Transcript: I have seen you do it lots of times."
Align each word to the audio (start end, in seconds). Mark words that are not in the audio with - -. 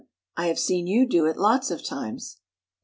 I 0.35 0.47
have 0.47 0.57
seen 0.57 0.87
you 0.87 1.05
do 1.07 1.27
it 1.27 1.37
lots 1.37 1.69
of 1.69 1.83
times." 1.85 2.39